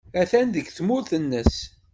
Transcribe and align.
Atan 0.21 0.47
deg 0.55 0.67
tmurt-nnes. 0.77 1.55